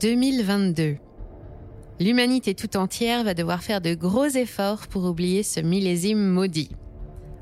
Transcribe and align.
2022. 0.00 0.96
L'humanité 2.00 2.54
tout 2.54 2.78
entière 2.78 3.22
va 3.22 3.34
devoir 3.34 3.62
faire 3.62 3.82
de 3.82 3.92
gros 3.92 4.24
efforts 4.24 4.86
pour 4.86 5.04
oublier 5.04 5.42
ce 5.42 5.60
millésime 5.60 6.26
maudit. 6.26 6.70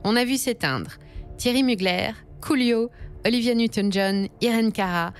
On 0.02 0.16
a 0.16 0.24
vu 0.24 0.36
s'éteindre 0.36 0.90
Thierry 1.36 1.62
Mugler, 1.62 2.10
Coolio, 2.40 2.90
Olivia 3.24 3.54
Newton-John, 3.54 4.26
Irene 4.40 4.72
Cara 4.72 5.12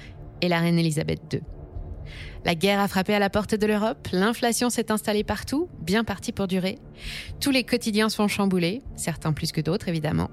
et 0.43 0.49
la 0.49 0.59
reine 0.59 0.81
Elisabeth 0.81 1.21
II. 1.33 1.43
La 2.45 2.57
guerre 2.57 2.81
a 2.81 2.89
frappé 2.89 3.15
à 3.15 3.21
la 3.21 3.31
porte 3.31 3.55
de 3.55 3.67
l'Europe, 3.67 4.09
l'inflation 4.11 4.69
s'est 4.69 4.91
installée 4.91 5.23
partout, 5.23 5.69
bien 5.81 6.03
partie 6.03 6.33
pour 6.33 6.49
durer. 6.49 6.79
Tous 7.41 7.53
les 7.53 7.63
quotidiens 7.63 8.09
sont 8.09 8.27
chamboulés, 8.27 8.83
certains 8.97 9.33
plus 9.33 9.53
que 9.53 9.61
d'autres 9.61 9.89
évidemment. 9.89 10.29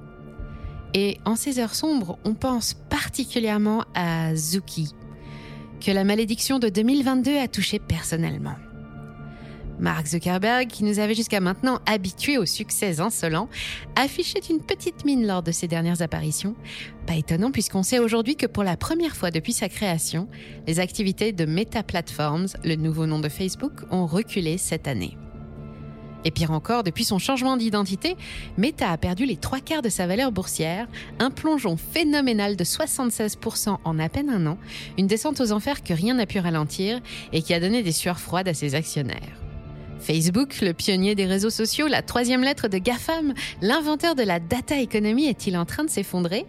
Et 0.96 1.20
en 1.24 1.36
ces 1.36 1.60
heures 1.60 1.76
sombres, 1.76 2.18
on 2.26 2.34
pense 2.34 2.74
particulièrement 2.74 3.84
à 3.94 4.34
Zuki, 4.36 4.96
que 5.84 5.92
la 5.92 6.04
malédiction 6.04 6.60
de 6.60 6.70
2022 6.70 7.38
a 7.38 7.48
touché 7.48 7.80
personnellement. 7.80 8.56
Mark 9.80 10.08
Zuckerberg, 10.08 10.68
qui 10.68 10.84
nous 10.84 11.00
avait 11.00 11.16
jusqu'à 11.16 11.40
maintenant 11.40 11.80
habitués 11.86 12.38
aux 12.38 12.46
succès 12.46 13.00
insolents, 13.00 13.50
affichait 13.96 14.40
une 14.50 14.62
petite 14.62 15.06
mine 15.06 15.28
lors 15.28 15.44
de 15.44 15.52
ses 15.52 15.68
dernières 15.68 16.02
apparitions. 16.02 16.56
Pas 17.06 17.16
étonnant 17.16 17.52
puisqu'on 17.52 17.84
sait 17.84 18.00
aujourd'hui 18.00 18.36
que 18.36 18.46
pour 18.46 18.64
la 18.64 18.78
première 18.78 19.16
fois 19.16 19.32
depuis 19.32 19.54
sa 19.54 19.70
création, 19.70 20.28
les 20.68 20.80
activités 20.80 21.34
de 21.34 21.46
Meta 21.46 21.84
Platforms, 21.84 22.48
le 22.64 22.76
nouveau 22.76 23.06
nom 23.06 23.20
de 23.20 23.30
Facebook, 23.30 23.74
ont 23.92 24.06
reculé 24.06 24.58
cette 24.58 24.88
année. 24.88 25.18
Et 26.26 26.32
pire 26.32 26.52
encore, 26.52 26.84
depuis 26.84 27.06
son 27.06 27.20
changement 27.20 27.56
d'identité, 27.56 28.18
Meta 28.58 28.90
a 28.90 28.98
perdu 28.98 29.26
les 29.26 29.38
trois 29.38 29.60
quarts 29.60 29.84
de 29.84 29.90
sa 29.90 30.08
valeur 30.08 30.32
boursière, 30.32 30.88
un 31.20 31.30
plongeon 31.30 31.78
phénoménal 31.78 32.56
de 32.56 32.64
76% 32.64 33.78
en 33.84 34.00
à 34.00 34.10
peine 34.10 34.32
un 34.32 34.48
an, 34.48 34.58
une 34.98 35.06
descente 35.06 35.40
aux 35.40 35.52
enfers 35.52 35.84
que 35.84 35.94
rien 35.94 36.16
n'a 36.16 36.26
pu 36.26 36.40
ralentir 36.40 37.00
et 37.32 37.44
qui 37.44 37.54
a 37.54 37.60
donné 37.60 37.84
des 37.84 37.92
sueurs 37.92 38.20
froides 38.20 38.48
à 38.48 38.56
ses 38.56 38.74
actionnaires. 38.74 39.40
Facebook, 40.00 40.62
le 40.62 40.74
pionnier 40.74 41.16
des 41.16 41.26
réseaux 41.26 41.50
sociaux, 41.50 41.88
la 41.88 42.02
troisième 42.02 42.42
lettre 42.42 42.68
de 42.68 42.80
GAFAM, 42.80 43.34
l'inventeur 43.62 44.16
de 44.16 44.24
la 44.24 44.40
data 44.40 44.80
economy 44.80 45.28
est-il 45.28 45.56
en 45.58 45.66
train 45.66 45.84
de 45.84 45.90
s'effondrer? 45.90 46.46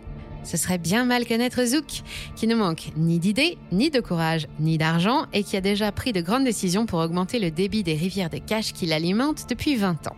Ce 0.46 0.56
serait 0.56 0.78
bien 0.78 1.04
mal 1.04 1.26
connaître 1.26 1.64
Zouk, 1.64 2.02
qui 2.36 2.46
ne 2.46 2.54
manque 2.54 2.90
ni 2.96 3.18
d'idées, 3.18 3.58
ni 3.72 3.90
de 3.90 4.00
courage, 4.00 4.46
ni 4.60 4.78
d'argent 4.78 5.26
et 5.32 5.42
qui 5.42 5.56
a 5.56 5.60
déjà 5.60 5.92
pris 5.92 6.12
de 6.12 6.20
grandes 6.20 6.44
décisions 6.44 6.86
pour 6.86 7.00
augmenter 7.00 7.38
le 7.38 7.50
débit 7.50 7.82
des 7.82 7.94
rivières 7.94 8.30
de 8.30 8.38
cash 8.38 8.72
qui 8.72 8.86
l'alimentent 8.86 9.46
depuis 9.48 9.76
20 9.76 10.06
ans. 10.06 10.16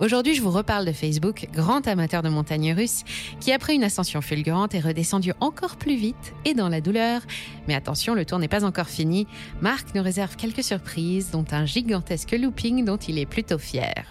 Aujourd'hui, 0.00 0.34
je 0.34 0.42
vous 0.42 0.50
reparle 0.50 0.84
de 0.84 0.92
Facebook, 0.92 1.48
grand 1.52 1.86
amateur 1.86 2.22
de 2.22 2.28
montagnes 2.28 2.72
russes, 2.72 3.04
qui 3.40 3.52
après 3.52 3.76
une 3.76 3.84
ascension 3.84 4.20
fulgurante 4.20 4.74
est 4.74 4.80
redescendu 4.80 5.32
encore 5.38 5.76
plus 5.76 5.94
vite 5.94 6.34
et 6.44 6.54
dans 6.54 6.68
la 6.68 6.80
douleur. 6.80 7.22
Mais 7.68 7.74
attention, 7.76 8.14
le 8.14 8.24
tour 8.24 8.40
n'est 8.40 8.48
pas 8.48 8.64
encore 8.64 8.88
fini. 8.88 9.28
Marc 9.60 9.94
nous 9.94 10.02
réserve 10.02 10.34
quelques 10.34 10.64
surprises, 10.64 11.30
dont 11.30 11.44
un 11.52 11.64
gigantesque 11.64 12.32
looping 12.32 12.84
dont 12.84 12.96
il 12.96 13.18
est 13.18 13.26
plutôt 13.26 13.58
fier. 13.58 14.04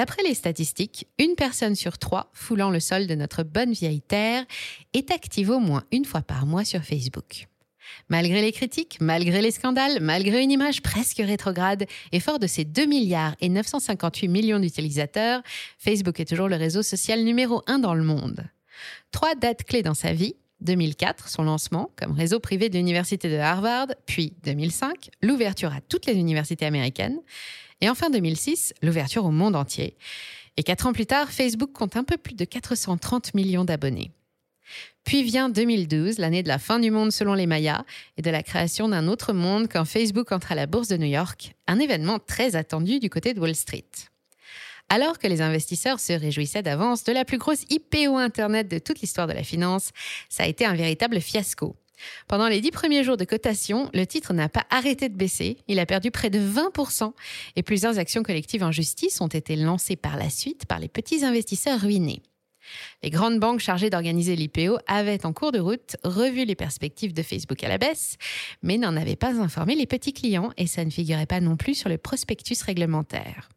D'après 0.00 0.22
les 0.22 0.32
statistiques, 0.32 1.06
une 1.18 1.34
personne 1.34 1.74
sur 1.74 1.98
trois 1.98 2.30
foulant 2.32 2.70
le 2.70 2.80
sol 2.80 3.06
de 3.06 3.14
notre 3.14 3.42
bonne 3.42 3.72
vieille 3.72 4.00
Terre 4.00 4.46
est 4.94 5.10
active 5.10 5.50
au 5.50 5.58
moins 5.58 5.84
une 5.92 6.06
fois 6.06 6.22
par 6.22 6.46
mois 6.46 6.64
sur 6.64 6.82
Facebook. 6.82 7.48
Malgré 8.08 8.40
les 8.40 8.50
critiques, 8.50 8.96
malgré 9.02 9.42
les 9.42 9.50
scandales, 9.50 10.00
malgré 10.00 10.42
une 10.42 10.52
image 10.52 10.80
presque 10.80 11.18
rétrograde 11.18 11.84
et 12.12 12.20
fort 12.20 12.38
de 12.38 12.46
ses 12.46 12.64
2 12.64 12.86
milliards 12.86 13.36
et 13.42 13.50
958 13.50 14.28
millions 14.28 14.58
d'utilisateurs, 14.58 15.42
Facebook 15.76 16.18
est 16.18 16.24
toujours 16.24 16.48
le 16.48 16.56
réseau 16.56 16.82
social 16.82 17.22
numéro 17.22 17.62
un 17.66 17.78
dans 17.78 17.92
le 17.92 18.02
monde. 18.02 18.46
Trois 19.12 19.34
dates 19.34 19.64
clés 19.64 19.82
dans 19.82 19.92
sa 19.92 20.14
vie. 20.14 20.34
2004, 20.62 21.28
son 21.28 21.42
lancement 21.42 21.90
comme 21.96 22.12
réseau 22.12 22.38
privé 22.38 22.68
de 22.68 22.76
l'université 22.76 23.30
de 23.30 23.36
Harvard, 23.36 23.88
puis 24.06 24.34
2005, 24.44 25.10
l'ouverture 25.22 25.72
à 25.72 25.80
toutes 25.80 26.06
les 26.06 26.14
universités 26.14 26.66
américaines, 26.66 27.18
et 27.80 27.88
enfin 27.88 28.10
2006, 28.10 28.74
l'ouverture 28.82 29.24
au 29.24 29.30
monde 29.30 29.56
entier. 29.56 29.96
Et 30.56 30.62
quatre 30.62 30.86
ans 30.86 30.92
plus 30.92 31.06
tard, 31.06 31.30
Facebook 31.30 31.72
compte 31.72 31.96
un 31.96 32.04
peu 32.04 32.16
plus 32.16 32.34
de 32.34 32.44
430 32.44 33.34
millions 33.34 33.64
d'abonnés. 33.64 34.10
Puis 35.04 35.22
vient 35.22 35.48
2012, 35.48 36.18
l'année 36.18 36.42
de 36.42 36.48
la 36.48 36.58
fin 36.58 36.78
du 36.78 36.90
monde 36.90 37.10
selon 37.10 37.34
les 37.34 37.46
Mayas, 37.46 37.84
et 38.16 38.22
de 38.22 38.30
la 38.30 38.42
création 38.42 38.88
d'un 38.88 39.08
autre 39.08 39.32
monde 39.32 39.68
quand 39.70 39.84
Facebook 39.84 40.32
entre 40.32 40.52
à 40.52 40.54
la 40.54 40.66
bourse 40.66 40.88
de 40.88 40.96
New 40.96 41.08
York, 41.08 41.54
un 41.66 41.78
événement 41.78 42.18
très 42.18 42.56
attendu 42.56 43.00
du 43.00 43.10
côté 43.10 43.34
de 43.34 43.40
Wall 43.40 43.54
Street. 43.54 43.88
Alors 44.88 45.18
que 45.18 45.28
les 45.28 45.40
investisseurs 45.40 46.00
se 46.00 46.12
réjouissaient 46.12 46.62
d'avance 46.62 47.04
de 47.04 47.12
la 47.12 47.24
plus 47.24 47.38
grosse 47.38 47.64
IPO 47.70 48.16
Internet 48.16 48.68
de 48.68 48.78
toute 48.78 49.00
l'histoire 49.00 49.28
de 49.28 49.32
la 49.32 49.44
finance, 49.44 49.90
ça 50.28 50.42
a 50.42 50.46
été 50.46 50.64
un 50.64 50.74
véritable 50.74 51.20
fiasco. 51.20 51.76
Pendant 52.28 52.48
les 52.48 52.60
dix 52.60 52.70
premiers 52.70 53.04
jours 53.04 53.16
de 53.16 53.24
cotation, 53.24 53.90
le 53.94 54.06
titre 54.06 54.32
n'a 54.32 54.48
pas 54.48 54.66
arrêté 54.70 55.08
de 55.08 55.16
baisser. 55.16 55.58
Il 55.68 55.78
a 55.78 55.86
perdu 55.86 56.10
près 56.10 56.30
de 56.30 56.38
20% 56.38 57.12
et 57.56 57.62
plusieurs 57.62 57.98
actions 57.98 58.22
collectives 58.22 58.62
en 58.62 58.72
justice 58.72 59.20
ont 59.20 59.28
été 59.28 59.56
lancées 59.56 59.96
par 59.96 60.16
la 60.16 60.30
suite 60.30 60.66
par 60.66 60.78
les 60.78 60.88
petits 60.88 61.24
investisseurs 61.24 61.80
ruinés. 61.80 62.22
Les 63.02 63.10
grandes 63.10 63.40
banques 63.40 63.60
chargées 63.60 63.90
d'organiser 63.90 64.36
l'IPO 64.36 64.78
avaient 64.86 65.26
en 65.26 65.32
cours 65.32 65.52
de 65.52 65.58
route 65.58 65.96
revu 66.04 66.44
les 66.44 66.54
perspectives 66.54 67.12
de 67.12 67.22
Facebook 67.22 67.62
à 67.64 67.68
la 67.68 67.78
baisse, 67.78 68.16
mais 68.62 68.78
n'en 68.78 68.96
avaient 68.96 69.16
pas 69.16 69.40
informé 69.40 69.74
les 69.74 69.86
petits 69.86 70.12
clients 70.12 70.52
et 70.56 70.66
ça 70.66 70.84
ne 70.84 70.90
figurait 70.90 71.26
pas 71.26 71.40
non 71.40 71.56
plus 71.56 71.74
sur 71.74 71.88
le 71.88 71.98
prospectus 71.98 72.62
réglementaire. 72.62 73.48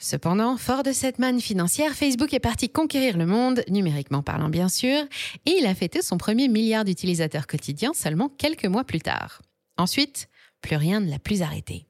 Cependant, 0.00 0.56
fort 0.56 0.84
de 0.84 0.92
cette 0.92 1.18
manne 1.18 1.40
financière, 1.40 1.92
Facebook 1.92 2.32
est 2.32 2.38
parti 2.38 2.68
conquérir 2.68 3.16
le 3.16 3.26
monde, 3.26 3.64
numériquement 3.68 4.22
parlant 4.22 4.48
bien 4.48 4.68
sûr, 4.68 5.02
et 5.44 5.50
il 5.58 5.66
a 5.66 5.74
fêté 5.74 6.02
son 6.02 6.18
premier 6.18 6.46
milliard 6.46 6.84
d'utilisateurs 6.84 7.48
quotidiens 7.48 7.92
seulement 7.94 8.28
quelques 8.28 8.66
mois 8.66 8.84
plus 8.84 9.00
tard. 9.00 9.42
Ensuite, 9.76 10.28
plus 10.60 10.76
rien 10.76 11.00
ne 11.00 11.10
l'a 11.10 11.18
plus 11.18 11.42
arrêté. 11.42 11.86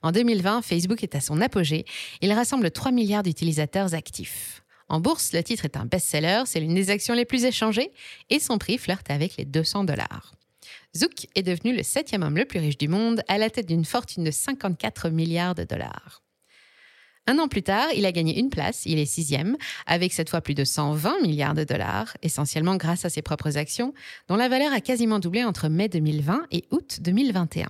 En 0.00 0.10
2020, 0.10 0.62
Facebook 0.62 1.02
est 1.02 1.14
à 1.14 1.20
son 1.20 1.42
apogée. 1.42 1.84
Il 2.22 2.32
rassemble 2.32 2.70
3 2.70 2.92
milliards 2.92 3.22
d'utilisateurs 3.22 3.92
actifs. 3.92 4.62
En 4.88 5.00
bourse, 5.00 5.34
le 5.34 5.42
titre 5.42 5.66
est 5.66 5.76
un 5.76 5.84
best-seller, 5.84 6.44
c'est 6.46 6.60
l'une 6.60 6.74
des 6.74 6.88
actions 6.88 7.14
les 7.14 7.24
plus 7.26 7.44
échangées, 7.44 7.92
et 8.30 8.40
son 8.40 8.56
prix 8.56 8.78
flirte 8.78 9.10
avec 9.10 9.36
les 9.36 9.44
200 9.44 9.84
dollars. 9.84 10.32
Zouk 10.96 11.26
est 11.34 11.42
devenu 11.42 11.76
le 11.76 11.82
septième 11.82 12.22
homme 12.22 12.36
le 12.36 12.46
plus 12.46 12.60
riche 12.60 12.78
du 12.78 12.88
monde, 12.88 13.22
à 13.28 13.36
la 13.36 13.50
tête 13.50 13.66
d'une 13.66 13.84
fortune 13.84 14.24
de 14.24 14.30
54 14.30 15.10
milliards 15.10 15.54
de 15.54 15.64
dollars. 15.64 16.23
Un 17.26 17.38
an 17.38 17.48
plus 17.48 17.62
tard, 17.62 17.88
il 17.94 18.04
a 18.04 18.12
gagné 18.12 18.38
une 18.38 18.50
place, 18.50 18.84
il 18.84 18.98
est 18.98 19.06
sixième, 19.06 19.56
avec 19.86 20.12
cette 20.12 20.28
fois 20.28 20.42
plus 20.42 20.54
de 20.54 20.64
120 20.64 21.22
milliards 21.22 21.54
de 21.54 21.64
dollars, 21.64 22.14
essentiellement 22.22 22.76
grâce 22.76 23.06
à 23.06 23.08
ses 23.08 23.22
propres 23.22 23.56
actions, 23.56 23.94
dont 24.28 24.36
la 24.36 24.48
valeur 24.48 24.72
a 24.72 24.80
quasiment 24.80 25.18
doublé 25.18 25.42
entre 25.42 25.68
mai 25.68 25.88
2020 25.88 26.46
et 26.52 26.64
août 26.70 26.98
2021. 27.00 27.68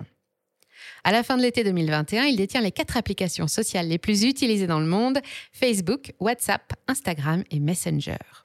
À 1.05 1.13
la 1.13 1.23
fin 1.23 1.37
de 1.37 1.43
l'été 1.43 1.63
2021, 1.63 2.25
il 2.25 2.37
détient 2.37 2.63
les 2.63 2.73
quatre 2.73 2.97
applications 2.97 3.47
sociales 3.47 3.89
les 3.89 3.99
plus 3.99 4.25
utilisées 4.25 4.67
dans 4.67 4.81
le 4.81 4.87
monde, 4.87 5.21
Facebook, 5.53 6.13
WhatsApp, 6.19 6.73
Instagram 6.89 7.45
et 7.51 7.61
Messenger. 7.61 8.44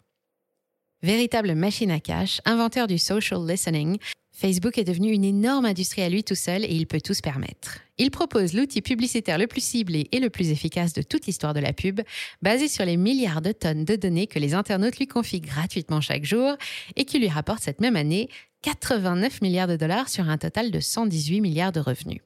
Véritable 1.01 1.55
machine 1.55 1.91
à 1.91 2.01
cash, 2.01 2.41
inventeur 2.43 2.85
du 2.85 2.97
social 2.97 3.39
listening, 3.47 3.99
Facebook 4.33 4.77
est 4.77 4.83
devenu 4.83 5.13
une 5.13 5.23
énorme 5.23 5.63
industrie 5.63 6.01
à 6.01 6.09
lui 6.09 6.25
tout 6.25 6.35
seul 6.35 6.65
et 6.65 6.73
il 6.73 6.87
peut 6.87 6.99
tout 6.99 7.13
se 7.13 7.21
permettre. 7.21 7.79
Il 7.97 8.11
propose 8.11 8.53
l'outil 8.53 8.81
publicitaire 8.81 9.37
le 9.37 9.47
plus 9.47 9.63
ciblé 9.63 10.09
et 10.11 10.19
le 10.19 10.29
plus 10.29 10.49
efficace 10.51 10.91
de 10.91 11.01
toute 11.01 11.25
l'histoire 11.25 11.53
de 11.53 11.61
la 11.61 11.71
pub, 11.71 12.01
basé 12.41 12.67
sur 12.67 12.83
les 12.83 12.97
milliards 12.97 13.41
de 13.41 13.53
tonnes 13.53 13.85
de 13.85 13.95
données 13.95 14.27
que 14.27 14.39
les 14.39 14.53
internautes 14.53 14.97
lui 14.97 15.07
confient 15.07 15.39
gratuitement 15.39 16.01
chaque 16.01 16.25
jour 16.25 16.57
et 16.97 17.05
qui 17.05 17.17
lui 17.19 17.29
rapporte 17.29 17.63
cette 17.63 17.79
même 17.79 17.95
année 17.95 18.27
89 18.63 19.41
milliards 19.41 19.67
de 19.67 19.77
dollars 19.77 20.09
sur 20.09 20.29
un 20.29 20.37
total 20.37 20.69
de 20.69 20.81
118 20.81 21.39
milliards 21.39 21.71
de 21.71 21.79
revenus. 21.79 22.19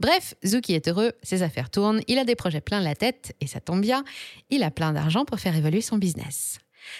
Bref, 0.00 0.34
Zuki 0.44 0.74
est 0.74 0.88
heureux, 0.88 1.12
ses 1.22 1.44
affaires 1.44 1.70
tournent, 1.70 2.02
il 2.08 2.18
a 2.18 2.24
des 2.24 2.34
projets 2.34 2.60
plein 2.60 2.80
la 2.80 2.96
tête, 2.96 3.34
et 3.40 3.46
ça 3.46 3.60
tombe 3.60 3.80
bien, 3.80 4.02
il 4.50 4.64
a 4.64 4.72
plein 4.72 4.92
d'argent 4.92 5.24
pour 5.24 5.38
faire 5.38 5.56
évoluer 5.56 5.80
son 5.80 5.98
business. 5.98 6.58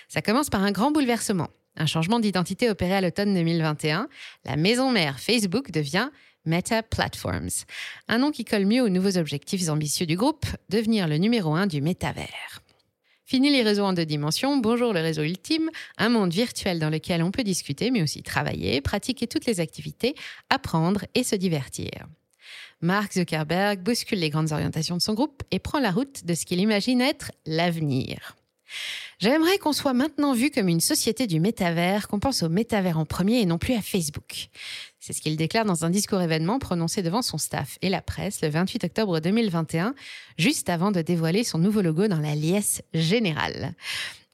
Ça 0.09 0.23
commence 0.23 0.51
par 0.51 0.63
un 0.63 0.73
grand 0.73 0.91
bouleversement. 0.91 1.49
Un 1.77 1.87
changement 1.87 2.21
d'identité 2.21 2.69
opéré 2.69 2.95
à 2.95 3.01
l'automne 3.01 3.35
2021, 3.35 4.09
la 4.45 4.57
maison 4.57 4.91
mère 4.91 5.19
Facebook 5.21 5.71
devient 5.71 6.11
Meta 6.45 6.83
Platforms, 6.83 7.65
un 8.09 8.19
nom 8.19 8.31
qui 8.31 8.45
colle 8.45 8.67
mieux 8.67 8.83
aux 8.83 8.89
nouveaux 8.89 9.17
objectifs 9.17 9.69
ambitieux 9.69 10.07
du 10.07 10.17
groupe, 10.17 10.45
devenir 10.69 11.09
le 11.09 11.17
numéro 11.17 11.55
un 11.55 11.67
du 11.67 11.81
métavers. 11.81 12.63
Fini 13.25 13.51
les 13.51 13.63
réseaux 13.63 13.85
en 13.85 13.93
deux 13.93 14.05
dimensions, 14.05 14.57
bonjour 14.59 14.93
le 14.93 15.01
réseau 15.01 15.23
ultime, 15.23 15.71
un 15.97 16.09
monde 16.09 16.33
virtuel 16.33 16.79
dans 16.79 16.91
lequel 16.91 17.23
on 17.23 17.31
peut 17.31 17.45
discuter 17.45 17.91
mais 17.91 18.03
aussi 18.03 18.23
travailler, 18.23 18.81
pratiquer 18.81 19.27
toutes 19.27 19.47
les 19.47 19.61
activités, 19.61 20.15
apprendre 20.51 21.05
et 21.15 21.23
se 21.23 21.37
divertir. 21.37 21.91
Mark 22.83 23.13
Zuckerberg 23.13 23.81
bouscule 23.81 24.19
les 24.19 24.29
grandes 24.29 24.53
orientations 24.53 24.97
de 24.97 25.03
son 25.03 25.15
groupe 25.15 25.43
et 25.53 25.61
prend 25.61 25.79
la 25.79 25.93
route 25.93 26.27
de 26.27 26.35
ce 26.35 26.45
qu'il 26.45 26.59
imagine 26.59 27.01
être 27.01 27.31
l'avenir. 27.47 28.37
J'aimerais 29.19 29.59
qu'on 29.59 29.73
soit 29.73 29.93
maintenant 29.93 30.33
vu 30.33 30.51
comme 30.51 30.69
une 30.69 30.81
société 30.81 31.27
du 31.27 31.39
métavers, 31.39 32.09
qu'on 32.09 32.19
pense 32.19 32.43
au 32.43 32.49
métavers 32.49 32.99
en 32.99 33.05
premier 33.05 33.41
et 33.41 33.47
non 33.47 33.59
plus 33.59 33.75
à 33.75 33.83
Facebook. 33.83 34.49
C'est 34.99 35.13
ce 35.13 35.21
qu'il 35.21 35.37
déclare 35.37 35.65
dans 35.65 35.85
un 35.85 35.91
discours 35.91 36.21
événement 36.21 36.59
prononcé 36.59 37.03
devant 37.03 37.23
son 37.23 37.39
staff 37.39 37.79
et 37.83 37.89
la 37.89 38.03
presse 38.03 38.41
le 38.41 38.49
28 38.49 38.85
octobre 38.85 39.21
2021, 39.21 39.95
juste 40.39 40.69
avant 40.69 40.93
de 40.93 41.03
dévoiler 41.03 41.45
son 41.45 41.59
nouveau 41.59 41.83
logo 41.83 42.09
dans 42.09 42.21
la 42.21 42.35
liesse 42.35 42.83
générale. 42.95 43.75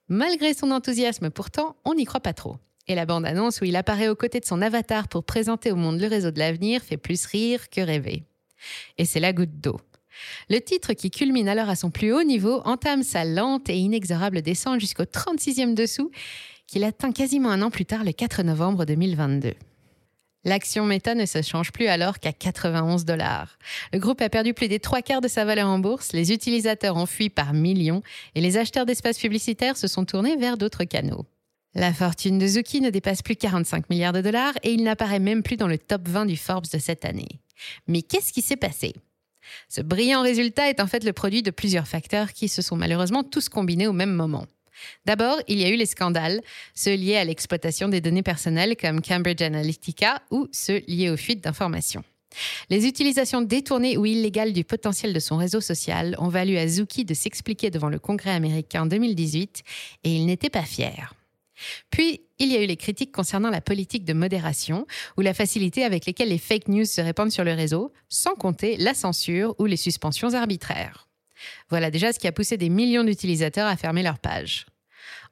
Malgré 0.08 0.54
son 0.54 0.70
enthousiasme 0.70 1.30
pourtant, 1.30 1.76
on 1.84 1.94
n'y 1.94 2.04
croit 2.04 2.20
pas 2.20 2.32
trop. 2.32 2.56
Et 2.86 2.94
la 2.94 3.04
bande-annonce 3.04 3.60
où 3.60 3.64
il 3.64 3.76
apparaît 3.76 4.08
aux 4.08 4.16
côtés 4.16 4.40
de 4.40 4.46
son 4.46 4.62
avatar 4.62 5.08
pour 5.08 5.24
présenter 5.24 5.70
au 5.70 5.76
monde 5.76 6.00
le 6.00 6.06
réseau 6.06 6.30
de 6.30 6.38
l'avenir 6.38 6.82
fait 6.82 6.96
plus 6.96 7.26
rire 7.26 7.68
que 7.68 7.82
rêver. 7.82 8.24
Et 8.96 9.04
c'est 9.04 9.20
la 9.20 9.34
goutte 9.34 9.60
d'eau. 9.60 9.78
Le 10.50 10.60
titre, 10.60 10.92
qui 10.92 11.10
culmine 11.10 11.48
alors 11.48 11.68
à 11.68 11.76
son 11.76 11.90
plus 11.90 12.12
haut 12.12 12.24
niveau, 12.24 12.60
entame 12.64 13.02
sa 13.02 13.24
lente 13.24 13.68
et 13.68 13.76
inexorable 13.76 14.42
descente 14.42 14.80
jusqu'au 14.80 15.04
36e 15.04 15.74
dessous, 15.74 16.10
qu'il 16.66 16.84
atteint 16.84 17.12
quasiment 17.12 17.50
un 17.50 17.62
an 17.62 17.70
plus 17.70 17.86
tard, 17.86 18.04
le 18.04 18.12
4 18.12 18.42
novembre 18.42 18.84
2022. 18.84 19.54
L'action 20.44 20.86
Meta 20.86 21.14
ne 21.14 21.26
se 21.26 21.42
change 21.42 21.72
plus 21.72 21.88
alors 21.88 22.20
qu'à 22.20 22.32
91 22.32 23.04
dollars. 23.04 23.58
Le 23.92 23.98
groupe 23.98 24.20
a 24.20 24.28
perdu 24.28 24.54
plus 24.54 24.68
des 24.68 24.78
trois 24.78 25.02
quarts 25.02 25.20
de 25.20 25.28
sa 25.28 25.44
valeur 25.44 25.68
en 25.68 25.78
bourse, 25.78 26.12
les 26.12 26.32
utilisateurs 26.32 26.96
ont 26.96 27.06
fui 27.06 27.28
par 27.28 27.52
millions 27.52 28.02
et 28.34 28.40
les 28.40 28.56
acheteurs 28.56 28.86
d'espaces 28.86 29.18
publicitaires 29.18 29.76
se 29.76 29.88
sont 29.88 30.04
tournés 30.04 30.36
vers 30.36 30.56
d'autres 30.56 30.84
canaux. 30.84 31.26
La 31.74 31.92
fortune 31.92 32.38
de 32.38 32.46
Zuki 32.46 32.80
ne 32.80 32.90
dépasse 32.90 33.22
plus 33.22 33.36
45 33.36 33.90
milliards 33.90 34.12
de 34.12 34.20
dollars 34.20 34.54
et 34.62 34.72
il 34.72 34.84
n'apparaît 34.84 35.18
même 35.18 35.42
plus 35.42 35.56
dans 35.56 35.68
le 35.68 35.78
top 35.78 36.08
20 36.08 36.26
du 36.26 36.36
Forbes 36.36 36.66
de 36.72 36.78
cette 36.78 37.04
année. 37.04 37.40
Mais 37.86 38.02
qu'est-ce 38.02 38.32
qui 38.32 38.42
s'est 38.42 38.56
passé? 38.56 38.94
Ce 39.68 39.80
brillant 39.80 40.22
résultat 40.22 40.68
est 40.68 40.80
en 40.80 40.86
fait 40.86 41.04
le 41.04 41.12
produit 41.12 41.42
de 41.42 41.50
plusieurs 41.50 41.88
facteurs 41.88 42.32
qui 42.32 42.48
se 42.48 42.62
sont 42.62 42.76
malheureusement 42.76 43.22
tous 43.22 43.48
combinés 43.48 43.86
au 43.86 43.92
même 43.92 44.12
moment. 44.12 44.46
D'abord, 45.06 45.38
il 45.48 45.58
y 45.58 45.64
a 45.64 45.68
eu 45.68 45.76
les 45.76 45.86
scandales, 45.86 46.40
ceux 46.74 46.94
liés 46.94 47.16
à 47.16 47.24
l'exploitation 47.24 47.88
des 47.88 48.00
données 48.00 48.22
personnelles 48.22 48.76
comme 48.76 49.00
Cambridge 49.00 49.42
Analytica 49.42 50.22
ou 50.30 50.48
ceux 50.52 50.82
liés 50.86 51.10
aux 51.10 51.16
fuites 51.16 51.42
d'informations. 51.42 52.04
Les 52.70 52.86
utilisations 52.86 53.42
détournées 53.42 53.96
ou 53.96 54.06
illégales 54.06 54.52
du 54.52 54.62
potentiel 54.62 55.12
de 55.12 55.20
son 55.20 55.36
réseau 55.36 55.60
social 55.60 56.14
ont 56.18 56.28
valu 56.28 56.56
à 56.58 56.68
Zuki 56.68 57.04
de 57.04 57.14
s'expliquer 57.14 57.70
devant 57.70 57.88
le 57.88 57.98
Congrès 57.98 58.30
américain 58.30 58.82
en 58.82 58.86
2018 58.86 59.62
et 60.04 60.14
il 60.14 60.26
n'était 60.26 60.50
pas 60.50 60.62
fier. 60.62 61.14
Puis, 61.90 62.20
il 62.38 62.52
y 62.52 62.56
a 62.56 62.62
eu 62.62 62.66
les 62.66 62.76
critiques 62.76 63.12
concernant 63.12 63.50
la 63.50 63.60
politique 63.60 64.04
de 64.04 64.12
modération 64.12 64.86
ou 65.16 65.22
la 65.22 65.34
facilité 65.34 65.84
avec 65.84 66.06
laquelle 66.06 66.28
les 66.28 66.38
fake 66.38 66.68
news 66.68 66.84
se 66.84 67.00
répandent 67.00 67.32
sur 67.32 67.44
le 67.44 67.52
réseau, 67.52 67.92
sans 68.08 68.34
compter 68.34 68.76
la 68.76 68.94
censure 68.94 69.54
ou 69.58 69.66
les 69.66 69.76
suspensions 69.76 70.34
arbitraires. 70.34 71.08
Voilà 71.70 71.90
déjà 71.90 72.12
ce 72.12 72.18
qui 72.18 72.26
a 72.26 72.32
poussé 72.32 72.56
des 72.56 72.68
millions 72.68 73.04
d'utilisateurs 73.04 73.66
à 73.66 73.76
fermer 73.76 74.02
leur 74.02 74.18
page. 74.18 74.66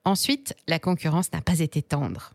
Ensuite, 0.05 0.55
la 0.69 0.79
concurrence 0.79 1.33
n'a 1.33 1.41
pas 1.41 1.61
été 1.61 1.83
tendre. 1.83 2.33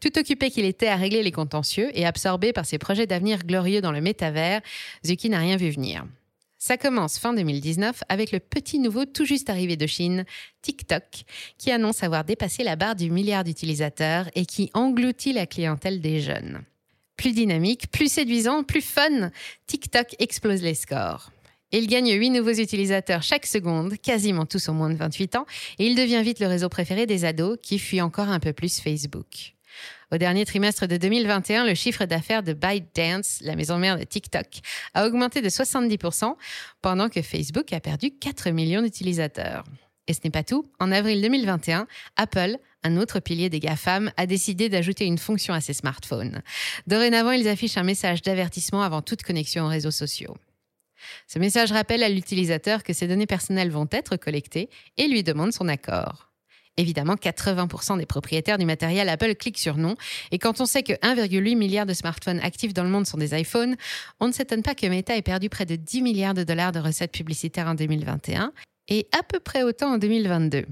Tout 0.00 0.18
occupé 0.18 0.50
qu'il 0.50 0.64
était 0.64 0.88
à 0.88 0.96
régler 0.96 1.22
les 1.22 1.32
contentieux 1.32 1.90
et 1.94 2.06
absorbé 2.06 2.52
par 2.52 2.64
ses 2.64 2.78
projets 2.78 3.06
d'avenir 3.06 3.44
glorieux 3.44 3.82
dans 3.82 3.92
le 3.92 4.00
métavers, 4.00 4.62
Zuki 5.04 5.28
n'a 5.28 5.38
rien 5.38 5.56
vu 5.56 5.70
venir. 5.70 6.06
Ça 6.62 6.76
commence 6.76 7.18
fin 7.18 7.32
2019 7.32 8.02
avec 8.10 8.32
le 8.32 8.38
petit 8.38 8.78
nouveau 8.78 9.06
tout 9.06 9.24
juste 9.24 9.48
arrivé 9.48 9.78
de 9.78 9.86
Chine, 9.86 10.26
TikTok, 10.60 11.22
qui 11.56 11.70
annonce 11.70 12.02
avoir 12.02 12.22
dépassé 12.22 12.64
la 12.64 12.76
barre 12.76 12.96
du 12.96 13.10
milliard 13.10 13.44
d'utilisateurs 13.44 14.28
et 14.34 14.44
qui 14.44 14.70
engloutit 14.74 15.32
la 15.32 15.46
clientèle 15.46 16.02
des 16.02 16.20
jeunes. 16.20 16.60
Plus 17.16 17.32
dynamique, 17.32 17.90
plus 17.90 18.12
séduisant, 18.12 18.62
plus 18.62 18.82
fun, 18.82 19.30
TikTok 19.66 20.16
explose 20.18 20.60
les 20.60 20.74
scores. 20.74 21.32
Il 21.72 21.86
gagne 21.86 22.12
8 22.12 22.28
nouveaux 22.28 22.52
utilisateurs 22.52 23.22
chaque 23.22 23.46
seconde, 23.46 23.96
quasiment 23.96 24.44
tous 24.44 24.68
au 24.68 24.74
moins 24.74 24.90
de 24.90 24.96
28 24.96 25.36
ans, 25.36 25.46
et 25.78 25.86
il 25.86 25.94
devient 25.94 26.22
vite 26.22 26.40
le 26.40 26.46
réseau 26.46 26.68
préféré 26.68 27.06
des 27.06 27.24
ados 27.24 27.56
qui 27.62 27.78
fuit 27.78 28.02
encore 28.02 28.28
un 28.28 28.38
peu 28.38 28.52
plus 28.52 28.80
Facebook. 28.80 29.54
Au 30.12 30.18
dernier 30.18 30.44
trimestre 30.44 30.86
de 30.86 30.96
2021, 30.96 31.64
le 31.64 31.74
chiffre 31.74 32.04
d'affaires 32.04 32.42
de 32.42 32.52
ByteDance, 32.52 33.38
la 33.42 33.56
maison 33.56 33.78
mère 33.78 33.98
de 33.98 34.04
TikTok, 34.04 34.46
a 34.94 35.06
augmenté 35.06 35.40
de 35.42 35.48
70%, 35.48 36.34
pendant 36.82 37.08
que 37.08 37.22
Facebook 37.22 37.72
a 37.72 37.80
perdu 37.80 38.10
4 38.10 38.50
millions 38.50 38.82
d'utilisateurs. 38.82 39.64
Et 40.08 40.12
ce 40.12 40.20
n'est 40.24 40.30
pas 40.30 40.42
tout. 40.42 40.66
En 40.80 40.90
avril 40.90 41.22
2021, 41.22 41.86
Apple, 42.16 42.56
un 42.82 42.96
autre 42.96 43.20
pilier 43.20 43.48
des 43.48 43.60
GAFAM, 43.60 44.10
a 44.16 44.26
décidé 44.26 44.68
d'ajouter 44.68 45.04
une 45.04 45.18
fonction 45.18 45.54
à 45.54 45.60
ses 45.60 45.74
smartphones. 45.74 46.42
Dorénavant, 46.86 47.30
ils 47.30 47.46
affichent 47.46 47.76
un 47.76 47.84
message 47.84 48.22
d'avertissement 48.22 48.82
avant 48.82 49.02
toute 49.02 49.22
connexion 49.22 49.66
aux 49.66 49.68
réseaux 49.68 49.90
sociaux. 49.90 50.36
Ce 51.26 51.38
message 51.38 51.72
rappelle 51.72 52.02
à 52.02 52.08
l'utilisateur 52.08 52.82
que 52.82 52.92
ses 52.92 53.06
données 53.06 53.26
personnelles 53.26 53.70
vont 53.70 53.88
être 53.90 54.16
collectées 54.16 54.68
et 54.96 55.08
lui 55.08 55.22
demande 55.22 55.52
son 55.52 55.68
accord. 55.68 56.29
Évidemment, 56.80 57.14
80% 57.14 57.98
des 57.98 58.06
propriétaires 58.06 58.56
du 58.56 58.64
matériel 58.64 59.10
Apple 59.10 59.34
cliquent 59.34 59.58
sur 59.58 59.76
non. 59.76 59.96
Et 60.30 60.38
quand 60.38 60.62
on 60.62 60.64
sait 60.64 60.82
que 60.82 60.94
1,8 60.94 61.54
milliard 61.54 61.84
de 61.84 61.92
smartphones 61.92 62.40
actifs 62.40 62.72
dans 62.72 62.84
le 62.84 62.88
monde 62.88 63.06
sont 63.06 63.18
des 63.18 63.38
iPhones, 63.38 63.76
on 64.18 64.28
ne 64.28 64.32
s'étonne 64.32 64.62
pas 64.62 64.74
que 64.74 64.86
Meta 64.86 65.14
ait 65.14 65.20
perdu 65.20 65.50
près 65.50 65.66
de 65.66 65.76
10 65.76 66.00
milliards 66.00 66.32
de 66.32 66.42
dollars 66.42 66.72
de 66.72 66.78
recettes 66.78 67.12
publicitaires 67.12 67.66
en 67.66 67.74
2021 67.74 68.54
et 68.88 69.08
à 69.12 69.22
peu 69.22 69.40
près 69.40 69.62
autant 69.62 69.92
en 69.92 69.98
2022. 69.98 70.64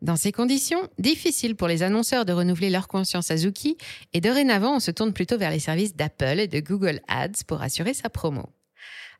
Dans 0.00 0.16
ces 0.16 0.32
conditions, 0.32 0.88
difficile 0.98 1.56
pour 1.56 1.68
les 1.68 1.82
annonceurs 1.82 2.24
de 2.24 2.32
renouveler 2.32 2.70
leur 2.70 2.88
conscience 2.88 3.30
à 3.30 3.36
Zuki 3.36 3.76
et 4.14 4.22
dorénavant, 4.22 4.76
on 4.76 4.80
se 4.80 4.90
tourne 4.90 5.12
plutôt 5.12 5.36
vers 5.36 5.50
les 5.50 5.58
services 5.58 5.94
d'Apple 5.94 6.40
et 6.40 6.48
de 6.48 6.60
Google 6.60 7.00
Ads 7.06 7.44
pour 7.46 7.60
assurer 7.60 7.92
sa 7.92 8.08
promo. 8.08 8.48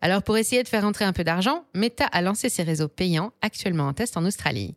Alors 0.01 0.23
pour 0.23 0.39
essayer 0.39 0.63
de 0.63 0.69
faire 0.69 0.87
entrer 0.87 1.05
un 1.05 1.13
peu 1.13 1.23
d'argent, 1.23 1.67
Meta 1.75 2.07
a 2.07 2.23
lancé 2.23 2.49
ses 2.49 2.63
réseaux 2.63 2.89
payants 2.89 3.35
actuellement 3.43 3.89
en 3.89 3.93
test 3.93 4.17
en 4.17 4.25
Australie. 4.25 4.75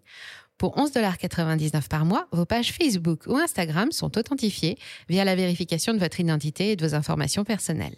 Pour 0.64 0.78
11,99$ 0.78 1.90
par 1.90 2.06
mois, 2.06 2.26
vos 2.32 2.46
pages 2.46 2.72
Facebook 2.72 3.24
ou 3.28 3.36
Instagram 3.36 3.92
sont 3.92 4.18
authentifiées 4.18 4.78
via 5.10 5.26
la 5.26 5.36
vérification 5.36 5.94
de 5.94 6.00
votre 6.00 6.22
identité 6.22 6.72
et 6.72 6.76
de 6.78 6.88
vos 6.88 6.96
informations 6.96 7.44
personnelles. 7.44 7.98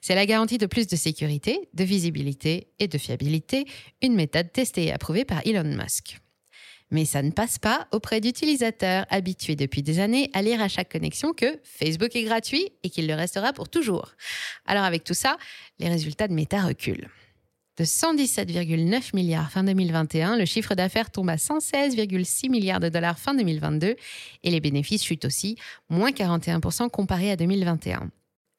C'est 0.00 0.16
la 0.16 0.26
garantie 0.26 0.58
de 0.58 0.66
plus 0.66 0.88
de 0.88 0.96
sécurité, 0.96 1.68
de 1.72 1.84
visibilité 1.84 2.66
et 2.80 2.88
de 2.88 2.98
fiabilité, 2.98 3.64
une 4.02 4.16
méthode 4.16 4.50
testée 4.50 4.86
et 4.86 4.92
approuvée 4.92 5.24
par 5.24 5.46
Elon 5.46 5.62
Musk. 5.62 6.18
Mais 6.90 7.04
ça 7.04 7.22
ne 7.22 7.30
passe 7.30 7.60
pas 7.60 7.86
auprès 7.92 8.20
d'utilisateurs 8.20 9.06
habitués 9.08 9.54
depuis 9.54 9.84
des 9.84 10.00
années 10.00 10.30
à 10.32 10.42
lire 10.42 10.60
à 10.60 10.66
chaque 10.66 10.90
connexion 10.90 11.32
que 11.32 11.60
Facebook 11.62 12.16
est 12.16 12.24
gratuit 12.24 12.72
et 12.82 12.90
qu'il 12.90 13.06
le 13.06 13.14
restera 13.14 13.52
pour 13.52 13.68
toujours. 13.68 14.14
Alors 14.66 14.82
avec 14.82 15.04
tout 15.04 15.14
ça, 15.14 15.36
les 15.78 15.88
résultats 15.88 16.26
de 16.26 16.34
Meta 16.34 16.60
reculent. 16.60 17.08
De 17.76 17.82
117,9 17.82 19.16
milliards 19.16 19.50
fin 19.50 19.64
2021, 19.64 20.36
le 20.36 20.44
chiffre 20.44 20.76
d'affaires 20.76 21.10
tombe 21.10 21.28
à 21.28 21.34
116,6 21.34 22.48
milliards 22.48 22.78
de 22.78 22.88
dollars 22.88 23.18
fin 23.18 23.34
2022 23.34 23.96
et 24.44 24.50
les 24.50 24.60
bénéfices 24.60 25.02
chutent 25.02 25.24
aussi, 25.24 25.56
moins 25.90 26.10
41% 26.10 26.88
comparé 26.88 27.32
à 27.32 27.36
2021. 27.36 28.10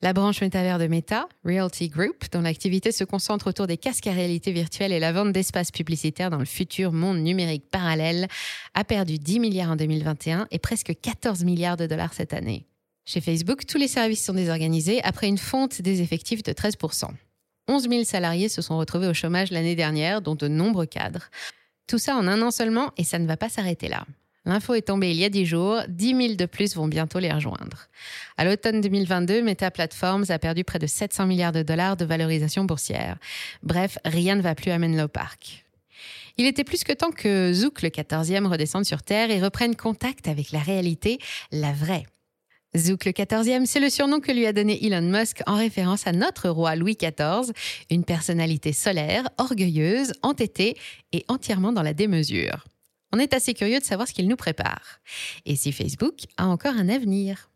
La 0.01 0.11
branche 0.11 0.41
métavers 0.41 0.79
de 0.79 0.87
Meta, 0.87 1.29
Realty 1.45 1.87
Group, 1.87 2.25
dont 2.33 2.41
l'activité 2.41 2.91
se 2.91 3.05
concentre 3.05 3.47
autour 3.47 3.67
des 3.67 3.77
casques 3.77 4.07
à 4.07 4.11
réalité 4.11 4.51
virtuelle 4.51 4.91
et 4.91 4.99
la 4.99 5.13
vente 5.13 5.31
d'espaces 5.31 5.71
publicitaires 5.71 6.29
dans 6.29 6.37
le 6.37 6.45
futur 6.45 6.91
monde 6.91 7.19
numérique 7.19 7.71
parallèle, 7.71 8.27
a 8.73 8.83
perdu 8.83 9.17
10 9.17 9.39
milliards 9.39 9.71
en 9.71 9.75
2021 9.77 10.47
et 10.51 10.59
presque 10.59 10.93
14 11.01 11.45
milliards 11.45 11.77
de 11.77 11.87
dollars 11.87 12.13
cette 12.13 12.33
année. 12.33 12.65
Chez 13.05 13.21
Facebook, 13.21 13.65
tous 13.65 13.77
les 13.77 13.87
services 13.87 14.25
sont 14.25 14.33
désorganisés 14.33 15.01
après 15.03 15.27
une 15.27 15.37
fonte 15.37 15.81
des 15.81 16.01
effectifs 16.01 16.43
de 16.43 16.51
13%. 16.51 17.11
11 17.67 17.89
000 17.89 18.03
salariés 18.03 18.49
se 18.49 18.61
sont 18.61 18.77
retrouvés 18.77 19.07
au 19.07 19.13
chômage 19.13 19.51
l'année 19.51 19.75
dernière, 19.75 20.21
dont 20.21 20.35
de 20.35 20.47
nombreux 20.47 20.85
cadres. 20.85 21.29
Tout 21.87 21.97
ça 21.97 22.15
en 22.15 22.27
un 22.27 22.41
an 22.41 22.51
seulement 22.51 22.91
et 22.97 23.03
ça 23.03 23.19
ne 23.19 23.27
va 23.27 23.37
pas 23.37 23.49
s'arrêter 23.49 23.87
là. 23.87 24.05
L'info 24.45 24.75
est 24.75 24.83
tombée 24.83 25.09
il 25.09 25.17
y 25.17 25.25
a 25.25 25.29
10 25.29 25.45
jours, 25.45 25.81
10 25.87 26.07
000 26.07 26.33
de 26.35 26.45
plus 26.45 26.75
vont 26.75 26.87
bientôt 26.87 27.17
les 27.17 27.31
rejoindre. 27.31 27.87
À 28.37 28.45
l'automne 28.45 28.79
2022, 28.79 29.41
Meta 29.41 29.71
Platforms 29.71 30.25
a 30.29 30.37
perdu 30.37 30.63
près 30.63 30.77
de 30.77 30.85
700 30.85 31.25
milliards 31.25 31.51
de 31.51 31.63
dollars 31.63 31.97
de 31.97 32.05
valorisation 32.05 32.63
boursière. 32.63 33.17
Bref, 33.63 33.97
rien 34.05 34.35
ne 34.35 34.41
va 34.41 34.53
plus 34.53 34.69
à 34.69 34.77
Menlo 34.77 35.07
Park. 35.07 35.65
Il 36.37 36.45
était 36.45 36.63
plus 36.63 36.83
que 36.83 36.93
temps 36.93 37.11
que 37.11 37.53
Zouk, 37.53 37.81
le 37.81 37.89
14e, 37.89 38.45
redescende 38.45 38.85
sur 38.85 39.01
Terre 39.01 39.31
et 39.31 39.41
reprenne 39.41 39.75
contact 39.75 40.27
avec 40.27 40.51
la 40.51 40.59
réalité, 40.59 41.17
la 41.51 41.71
vraie. 41.71 42.05
Zouk 42.77 43.05
le 43.05 43.11
14e, 43.11 43.65
c'est 43.65 43.79
le 43.79 43.89
surnom 43.89 44.19
que 44.19 44.31
lui 44.31 44.45
a 44.45 44.53
donné 44.53 44.85
Elon 44.85 45.01
Musk 45.01 45.41
en 45.45 45.55
référence 45.55 46.07
à 46.07 46.11
notre 46.11 46.49
roi 46.49 46.75
Louis 46.75 46.97
XIV, 46.97 47.53
une 47.89 48.03
personnalité 48.03 48.73
solaire, 48.73 49.29
orgueilleuse, 49.37 50.13
entêtée 50.23 50.75
et 51.13 51.23
entièrement 51.27 51.71
dans 51.71 51.83
la 51.83 51.93
démesure. 51.93 52.65
On 53.13 53.19
est 53.19 53.33
assez 53.33 53.53
curieux 53.53 53.79
de 53.79 53.85
savoir 53.85 54.07
ce 54.07 54.13
qu'il 54.13 54.27
nous 54.27 54.35
prépare. 54.35 54.99
Et 55.45 55.55
si 55.55 55.71
Facebook 55.71 56.15
a 56.37 56.47
encore 56.47 56.73
un 56.75 56.89
avenir? 56.89 57.49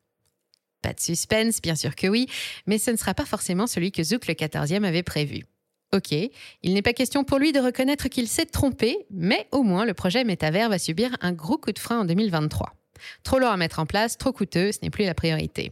Pas 0.82 0.94
de 0.94 1.00
suspense, 1.02 1.62
bien 1.62 1.76
sûr 1.76 1.96
que 1.96 2.08
oui, 2.08 2.28
mais 2.66 2.78
ce 2.78 2.92
ne 2.92 2.96
sera 2.96 3.14
pas 3.14 3.26
forcément 3.26 3.68
celui 3.68 3.92
que 3.92 4.04
Zouk 4.04 4.28
le 4.28 4.36
14e 4.36 4.86
avait 4.86 5.04
prévu. 5.04 5.46
Ok, 5.92 6.12
il 6.12 6.74
n'est 6.74 6.82
pas 6.82 6.94
question 6.94 7.24
pour 7.24 7.40
lui 7.40 7.52
de 7.52 7.60
reconnaître 7.60 8.08
qu'il 8.08 8.28
s'est 8.28 8.46
trompé, 8.46 8.96
mais 9.10 9.48
au 9.52 9.64
moins 9.64 9.86
le 9.86 9.94
projet 9.94 10.24
Métavers 10.24 10.70
va 10.70 10.80
subir 10.80 11.18
un 11.20 11.34
gros 11.34 11.58
coup 11.58 11.72
de 11.72 11.80
frein 11.80 12.02
en 12.02 12.06
2023. 12.06 12.74
Trop 13.24 13.39
lourd 13.39 13.50
à 13.50 13.58
mettre 13.58 13.79
en 13.79 13.86
place, 13.86 14.18
trop 14.18 14.32
coûteux, 14.32 14.72
ce 14.72 14.79
n'est 14.82 14.89
plus 14.89 15.06
la 15.06 15.13
priorité. 15.13 15.72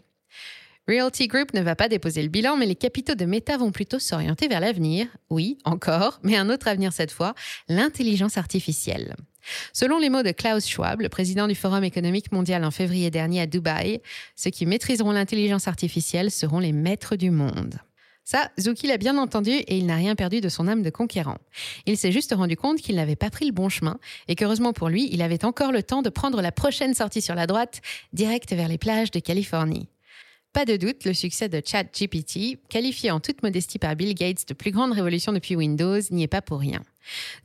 Realty 0.88 1.27
Group 1.27 1.53
ne 1.53 1.62
va 1.62 1.75
pas 1.75 1.89
déposer 1.89 2.22
le 2.22 2.29
bilan, 2.29 2.55
mais 2.55 2.65
les 2.65 2.75
capitaux 2.75 3.15
de 3.15 3.25
Meta 3.25 3.57
vont 3.57 3.72
plutôt 3.72 4.00
s'orienter 4.00 4.48
vers 4.48 4.62
l'avenir. 4.62 5.07
Oui, 5.29 5.57
encore, 5.65 6.19
mais 6.24 6.38
un 6.38 6.50
autre 6.50 6.69
avenir 6.69 6.93
cette 6.93 7.12
fois, 7.12 7.36
l'intelligence 7.67 8.38
artificielle. 8.38 9.15
Selon 9.74 10.00
les 10.00 10.10
mots 10.10 10.24
de 10.24 10.31
Klaus 10.31 10.65
Schwab, 10.65 11.01
le 11.01 11.10
président 11.10 11.48
du 11.48 11.55
Forum 11.55 11.84
économique 11.84 12.31
mondial 12.31 12.63
en 12.63 12.72
février 12.72 13.12
dernier 13.12 13.41
à 13.41 13.48
Dubaï, 13.48 14.01
ceux 14.36 14.50
qui 14.50 14.65
maîtriseront 14.65 15.12
l'intelligence 15.12 15.67
artificielle 15.67 16.31
seront 16.31 16.60
les 16.60 16.74
maîtres 16.74 17.17
du 17.17 17.31
monde. 17.31 17.79
Ça, 18.29 18.51
Zuki 18.60 18.88
l'a 18.88 18.98
bien 18.98 19.17
entendu 19.17 19.51
et 19.51 19.77
il 19.77 19.86
n'a 19.86 19.96
rien 19.96 20.13
perdu 20.13 20.41
de 20.41 20.50
son 20.50 20.67
âme 20.67 20.81
de 20.81 20.89
conquérant. 20.89 21.38
Il 21.86 21.98
s'est 21.98 22.12
juste 22.12 22.34
rendu 22.36 22.57
compte 22.57 22.79
qu'il 22.79 22.98
n'avait 22.98 23.15
pas 23.15 23.29
pris 23.29 23.46
le 23.46 23.53
bon 23.53 23.69
chemin 23.69 24.01
et 24.27 24.36
qu'heureusement 24.36 24.74
pour 24.74 24.89
lui, 24.89 25.07
il 25.13 25.22
avait 25.22 25.46
encore 25.46 25.72
le 25.72 25.81
temps 25.81 26.01
de 26.01 26.10
prendre 26.10 26.41
la 26.41 26.51
prochaine 26.51 26.93
sortie 26.93 27.22
sur 27.22 27.36
la 27.36 27.48
droite, 27.48 27.79
direct 28.12 28.51
vers 28.51 28.67
les 28.67 28.77
plages 28.77 29.12
de 29.12 29.22
Californie. 29.22 29.88
Pas 30.51 30.65
de 30.65 30.75
doute, 30.75 31.05
le 31.05 31.13
succès 31.13 31.48
de 31.48 31.62
ChatGPT, 31.65 32.60
qualifié 32.67 33.12
en 33.12 33.22
toute 33.22 33.43
modestie 33.43 33.79
par 33.79 33.96
Bill 33.96 34.13
Gates 34.13 34.46
de 34.46 34.53
plus 34.53 34.72
grande 34.72 34.91
révolution 34.91 35.31
depuis 35.31 35.55
Windows, 35.55 36.01
n'y 36.12 36.24
est 36.24 36.27
pas 36.27 36.41
pour 36.41 36.60
rien. 36.60 36.84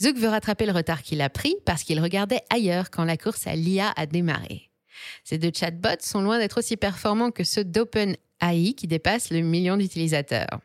Zuck 0.03 0.17
veut 0.17 0.31
rattraper 0.31 0.67
le 0.67 0.73
retard 0.73 1.05
qu'il 1.05 1.21
a 1.21 1.31
pris 1.31 1.55
parce 1.65 1.85
qu'il 1.85 2.01
regardait 2.01 2.43
ailleurs 2.51 2.91
quand 2.91 3.05
la 3.05 3.17
course 3.17 3.47
à 3.47 3.55
l'IA 3.55 3.93
a 3.95 4.07
démarré. 4.07 4.69
Ces 5.23 5.39
deux 5.39 5.53
chatbots 5.55 6.01
sont 6.01 6.23
loin 6.23 6.41
d'être 6.41 6.59
aussi 6.59 6.77
performants 6.77 7.31
que 7.31 7.45
ceux 7.45 7.63
d'OpenAI 7.63 8.75
qui 8.77 8.89
dépassent 8.89 9.31
le 9.31 9.43
million 9.43 9.77
d'utilisateurs. 9.77 10.59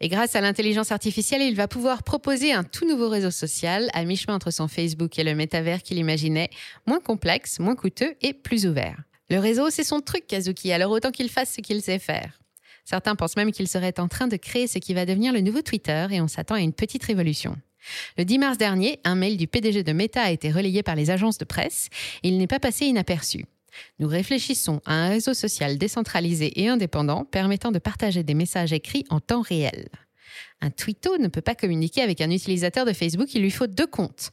Et 0.00 0.08
grâce 0.08 0.36
à 0.36 0.40
l'intelligence 0.40 0.92
artificielle, 0.92 1.42
il 1.42 1.54
va 1.54 1.68
pouvoir 1.68 2.02
proposer 2.02 2.52
un 2.52 2.64
tout 2.64 2.86
nouveau 2.86 3.08
réseau 3.08 3.30
social 3.30 3.88
à 3.92 4.04
mi-chemin 4.04 4.34
entre 4.34 4.50
son 4.50 4.68
Facebook 4.68 5.18
et 5.18 5.24
le 5.24 5.34
métavers 5.34 5.82
qu'il 5.82 5.98
imaginait, 5.98 6.50
moins 6.86 7.00
complexe, 7.00 7.58
moins 7.58 7.76
coûteux 7.76 8.14
et 8.22 8.32
plus 8.32 8.66
ouvert. 8.66 8.96
Le 9.30 9.38
réseau, 9.38 9.70
c'est 9.70 9.84
son 9.84 10.00
truc, 10.00 10.26
Kazuki, 10.26 10.72
alors 10.72 10.90
autant 10.90 11.10
qu'il 11.10 11.28
fasse 11.28 11.54
ce 11.54 11.60
qu'il 11.60 11.82
sait 11.82 11.98
faire. 11.98 12.38
Certains 12.84 13.14
pensent 13.14 13.36
même 13.36 13.52
qu'il 13.52 13.68
serait 13.68 14.00
en 14.00 14.08
train 14.08 14.28
de 14.28 14.36
créer 14.36 14.66
ce 14.66 14.78
qui 14.78 14.94
va 14.94 15.04
devenir 15.04 15.34
le 15.34 15.40
nouveau 15.40 15.60
Twitter 15.60 16.06
et 16.10 16.22
on 16.22 16.28
s'attend 16.28 16.54
à 16.54 16.60
une 16.60 16.72
petite 16.72 17.04
révolution. 17.04 17.56
Le 18.16 18.24
10 18.24 18.38
mars 18.38 18.58
dernier, 18.58 18.98
un 19.04 19.14
mail 19.14 19.36
du 19.36 19.46
PDG 19.46 19.82
de 19.82 19.92
Meta 19.92 20.22
a 20.22 20.30
été 20.30 20.50
relayé 20.50 20.82
par 20.82 20.94
les 20.94 21.10
agences 21.10 21.38
de 21.38 21.44
presse 21.44 21.88
et 22.22 22.28
il 22.28 22.38
n'est 22.38 22.46
pas 22.46 22.60
passé 22.60 22.86
inaperçu. 22.86 23.44
Nous 23.98 24.08
réfléchissons 24.08 24.80
à 24.84 24.94
un 24.94 25.08
réseau 25.08 25.34
social 25.34 25.78
décentralisé 25.78 26.60
et 26.60 26.68
indépendant 26.68 27.24
permettant 27.24 27.72
de 27.72 27.78
partager 27.78 28.22
des 28.22 28.34
messages 28.34 28.72
écrits 28.72 29.04
en 29.10 29.20
temps 29.20 29.42
réel. 29.42 29.88
Un 30.60 30.70
twitto 30.70 31.18
ne 31.18 31.28
peut 31.28 31.40
pas 31.40 31.54
communiquer 31.54 32.02
avec 32.02 32.20
un 32.20 32.30
utilisateur 32.30 32.84
de 32.84 32.92
Facebook, 32.92 33.34
il 33.34 33.42
lui 33.42 33.50
faut 33.50 33.66
deux 33.66 33.86
comptes. 33.86 34.30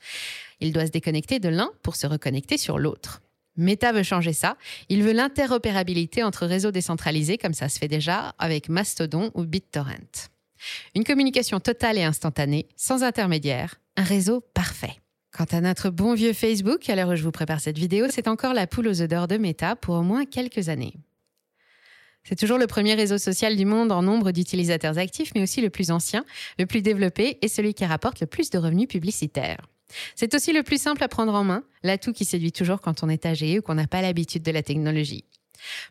Il 0.60 0.72
doit 0.72 0.86
se 0.86 0.92
déconnecter 0.92 1.40
de 1.40 1.50
l'un 1.50 1.72
pour 1.84 1.96
se 1.96 2.08
reconnecter 2.08 2.58
sur 2.58 2.80
l'autre. 2.80 3.22
Meta 3.58 3.92
veut 3.92 4.04
changer 4.04 4.34
ça. 4.34 4.58
Il 4.90 5.04
veut 5.04 5.14
l'interopérabilité 5.14 6.24
entre 6.24 6.46
réseaux 6.46 6.72
décentralisés, 6.72 7.38
comme 7.38 7.54
ça 7.54 7.70
se 7.70 7.80
fait 7.80 7.88
déjà 7.88 8.36
avec 8.38 8.70
Mastodon 8.70 9.32
ou 9.34 9.46
BitTorrent. 9.46 10.30
Une 10.94 11.04
communication 11.04 11.60
totale 11.60 11.98
et 11.98 12.04
instantanée, 12.04 12.68
sans 12.75 13.04
intermédiaire, 13.04 13.75
un 13.96 14.04
réseau 14.04 14.42
parfait. 14.54 14.98
Quant 15.36 15.44
à 15.51 15.60
notre 15.60 15.89
bon 15.89 16.13
vieux 16.13 16.32
Facebook, 16.32 16.89
à 16.89 16.96
l'heure 16.96 17.10
où 17.10 17.15
je 17.15 17.24
vous 17.24 17.32
prépare 17.32 17.60
cette 17.60 17.77
vidéo, 17.77 18.06
c'est 18.10 18.30
encore 18.30 18.54
la 18.54 18.68
poule 18.68 18.88
aux 18.88 19.01
œufs 19.01 19.10
d'or 19.10 19.27
de 19.27 19.36
Meta 19.36 19.75
pour 19.75 19.96
au 19.96 20.01
moins 20.01 20.24
quelques 20.24 20.70
années. 20.70 20.94
C'est 22.24 22.39
toujours 22.39 22.58
le 22.58 22.68
premier 22.68 22.94
réseau 22.94 23.18
social 23.18 23.58
du 23.58 23.65
monde 23.65 23.92
en 23.92 24.01
nombre 24.01 24.32
d'utilisateurs 24.32 24.98
actifs, 24.98 25.34
mais 25.36 25.44
aussi 25.44 25.60
le 25.60 25.70
plus 25.70 25.92
ancien, 25.92 26.24
le 26.58 26.65
plus 26.65 26.82
développé 26.82 27.38
et 27.42 27.50
celui 27.50 27.74
qui 27.74 27.84
rapporte 27.84 28.22
le 28.22 28.27
plus 28.27 28.50
de 28.50 28.58
revenus 28.58 28.88
publicitaires. 28.88 29.58
C'est 30.15 30.34
aussi 30.36 30.54
le 30.54 30.63
plus 30.63 30.82
simple 30.82 31.04
à 31.04 31.10
prendre 31.10 31.34
en 31.34 31.44
main, 31.44 31.65
l'atout 31.84 32.13
qui 32.13 32.24
séduit 32.24 32.54
toujours 32.54 32.80
quand 32.80 33.04
on 33.04 33.10
est 33.10 33.25
âgé 33.25 33.60
ou 33.60 33.62
qu'on 33.62 33.75
n'a 33.75 33.88
pas 33.88 34.01
l'habitude 34.01 34.42
de 34.42 34.51
la 34.51 34.63
technologie. 34.63 35.25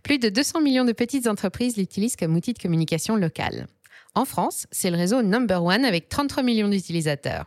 Plus 0.03 0.19
de 0.19 0.31
200 0.31 0.63
millions 0.63 0.87
de 0.87 0.93
petites 0.93 1.27
entreprises 1.27 1.77
l'utilisent 1.77 2.17
comme 2.17 2.35
outil 2.35 2.55
de 2.55 2.59
communication 2.59 3.15
locale. 3.15 3.67
En 4.15 4.25
France, 4.25 4.67
c'est 4.71 4.91
le 4.91 4.97
réseau 4.97 5.21
number 5.21 5.63
one 5.63 5.85
avec 5.85 6.09
33 6.09 6.43
millions 6.43 6.69
d'utilisateurs. 6.69 7.45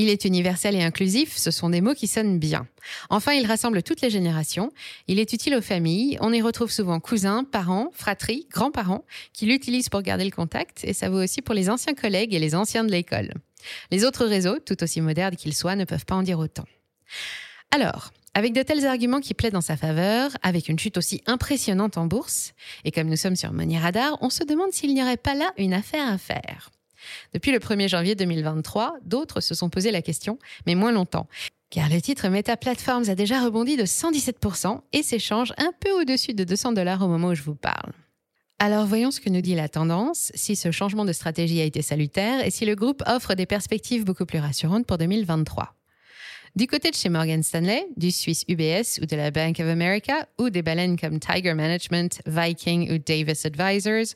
Il 0.00 0.08
est 0.08 0.24
universel 0.24 0.76
et 0.76 0.82
inclusif, 0.82 1.36
ce 1.36 1.50
sont 1.50 1.68
des 1.68 1.82
mots 1.82 1.92
qui 1.92 2.06
sonnent 2.06 2.38
bien. 2.38 2.66
Enfin, 3.10 3.34
il 3.34 3.44
rassemble 3.44 3.82
toutes 3.82 4.00
les 4.00 4.08
générations. 4.08 4.72
Il 5.08 5.18
est 5.18 5.34
utile 5.34 5.54
aux 5.54 5.60
familles. 5.60 6.16
On 6.22 6.32
y 6.32 6.40
retrouve 6.40 6.70
souvent 6.70 7.00
cousins, 7.00 7.44
parents, 7.44 7.90
fratries, 7.92 8.46
grands-parents 8.50 9.04
qui 9.34 9.44
l'utilisent 9.44 9.90
pour 9.90 10.00
garder 10.00 10.24
le 10.24 10.30
contact 10.30 10.84
et 10.84 10.94
ça 10.94 11.10
vaut 11.10 11.22
aussi 11.22 11.42
pour 11.42 11.54
les 11.54 11.68
anciens 11.68 11.92
collègues 11.92 12.32
et 12.32 12.38
les 12.38 12.54
anciens 12.54 12.82
de 12.82 12.90
l'école. 12.90 13.34
Les 13.90 14.06
autres 14.06 14.24
réseaux, 14.24 14.58
tout 14.58 14.82
aussi 14.82 15.02
modernes 15.02 15.36
qu'ils 15.36 15.52
soient, 15.52 15.76
ne 15.76 15.84
peuvent 15.84 16.06
pas 16.06 16.14
en 16.14 16.22
dire 16.22 16.38
autant. 16.38 16.64
Alors, 17.70 18.10
avec 18.32 18.54
de 18.54 18.62
tels 18.62 18.86
arguments 18.86 19.20
qui 19.20 19.34
plaident 19.34 19.56
en 19.56 19.60
sa 19.60 19.76
faveur, 19.76 20.30
avec 20.40 20.70
une 20.70 20.78
chute 20.78 20.96
aussi 20.96 21.20
impressionnante 21.26 21.98
en 21.98 22.06
bourse, 22.06 22.54
et 22.86 22.90
comme 22.90 23.08
nous 23.08 23.16
sommes 23.16 23.36
sur 23.36 23.52
Money 23.52 23.78
Radar, 23.78 24.16
on 24.22 24.30
se 24.30 24.44
demande 24.44 24.72
s'il 24.72 24.94
n'y 24.94 25.02
aurait 25.02 25.18
pas 25.18 25.34
là 25.34 25.52
une 25.58 25.74
affaire 25.74 26.08
à 26.08 26.16
faire. 26.16 26.70
Depuis 27.32 27.52
le 27.52 27.58
1er 27.58 27.88
janvier 27.88 28.14
2023, 28.14 28.98
d'autres 29.04 29.40
se 29.40 29.54
sont 29.54 29.70
posé 29.70 29.90
la 29.90 30.02
question, 30.02 30.38
mais 30.66 30.74
moins 30.74 30.92
longtemps. 30.92 31.28
Car 31.70 31.88
le 31.88 32.00
titre 32.00 32.28
Meta 32.28 32.56
Platforms 32.56 33.08
a 33.08 33.14
déjà 33.14 33.40
rebondi 33.40 33.76
de 33.76 33.84
117% 33.84 34.80
et 34.92 35.02
s'échange 35.02 35.52
un 35.56 35.72
peu 35.78 35.92
au-dessus 35.92 36.34
de 36.34 36.44
200 36.44 36.72
dollars 36.72 37.02
au 37.02 37.08
moment 37.08 37.28
où 37.28 37.34
je 37.34 37.42
vous 37.42 37.54
parle. 37.54 37.92
Alors 38.58 38.86
voyons 38.86 39.10
ce 39.10 39.20
que 39.20 39.30
nous 39.30 39.40
dit 39.40 39.54
la 39.54 39.68
tendance, 39.68 40.32
si 40.34 40.54
ce 40.54 40.70
changement 40.70 41.04
de 41.04 41.12
stratégie 41.12 41.60
a 41.60 41.64
été 41.64 41.80
salutaire 41.80 42.44
et 42.44 42.50
si 42.50 42.66
le 42.66 42.74
groupe 42.74 43.02
offre 43.06 43.34
des 43.34 43.46
perspectives 43.46 44.04
beaucoup 44.04 44.26
plus 44.26 44.38
rassurantes 44.38 44.84
pour 44.84 44.98
2023. 44.98 45.74
Du 46.56 46.66
côté 46.66 46.90
de 46.90 46.96
chez 46.96 47.08
Morgan 47.08 47.42
Stanley, 47.44 47.86
du 47.96 48.10
Suisse 48.10 48.44
UBS 48.48 49.00
ou 49.00 49.06
de 49.06 49.16
la 49.16 49.30
Bank 49.30 49.60
of 49.60 49.66
America 49.66 50.26
ou 50.38 50.50
des 50.50 50.62
baleines 50.62 50.98
comme 50.98 51.20
Tiger 51.20 51.54
Management, 51.54 52.20
Viking 52.26 52.92
ou 52.92 52.98
Davis 52.98 53.46
Advisors, 53.46 54.14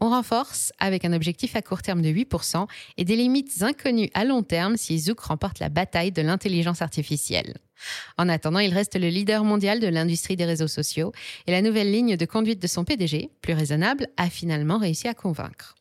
on 0.00 0.10
renforce 0.10 0.72
avec 0.78 1.04
un 1.04 1.12
objectif 1.12 1.56
à 1.56 1.62
court 1.62 1.82
terme 1.82 2.02
de 2.02 2.08
8% 2.08 2.66
et 2.96 3.04
des 3.04 3.16
limites 3.16 3.62
inconnues 3.62 4.10
à 4.14 4.24
long 4.24 4.42
terme 4.42 4.76
si 4.76 4.98
Zook 4.98 5.20
remporte 5.20 5.58
la 5.58 5.68
bataille 5.68 6.12
de 6.12 6.22
l'intelligence 6.22 6.82
artificielle. 6.82 7.58
En 8.16 8.28
attendant, 8.28 8.58
il 8.58 8.74
reste 8.74 8.98
le 8.98 9.08
leader 9.08 9.44
mondial 9.44 9.80
de 9.80 9.86
l'industrie 9.86 10.36
des 10.36 10.44
réseaux 10.44 10.68
sociaux 10.68 11.12
et 11.46 11.52
la 11.52 11.62
nouvelle 11.62 11.90
ligne 11.90 12.16
de 12.16 12.26
conduite 12.26 12.60
de 12.60 12.66
son 12.66 12.84
PDG, 12.84 13.30
plus 13.40 13.54
raisonnable, 13.54 14.08
a 14.16 14.30
finalement 14.30 14.78
réussi 14.78 15.08
à 15.08 15.14
convaincre. 15.14 15.74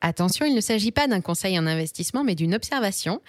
Attention, 0.00 0.44
il 0.44 0.54
ne 0.54 0.60
s'agit 0.60 0.92
pas 0.92 1.06
d'un 1.06 1.22
conseil 1.22 1.58
en 1.58 1.66
investissement, 1.66 2.24
mais 2.24 2.34
d'une 2.34 2.54
observation. 2.54 3.22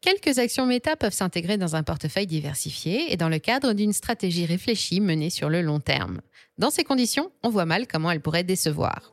Quelques 0.00 0.38
actions 0.38 0.64
méta 0.64 0.94
peuvent 0.94 1.12
s'intégrer 1.12 1.58
dans 1.58 1.74
un 1.74 1.82
portefeuille 1.82 2.28
diversifié 2.28 3.12
et 3.12 3.16
dans 3.16 3.28
le 3.28 3.40
cadre 3.40 3.72
d'une 3.72 3.92
stratégie 3.92 4.46
réfléchie 4.46 5.00
menée 5.00 5.30
sur 5.30 5.48
le 5.48 5.60
long 5.60 5.80
terme. 5.80 6.20
Dans 6.56 6.70
ces 6.70 6.84
conditions, 6.84 7.32
on 7.42 7.48
voit 7.48 7.64
mal 7.64 7.88
comment 7.88 8.12
elle 8.12 8.20
pourrait 8.20 8.44
décevoir. 8.44 9.12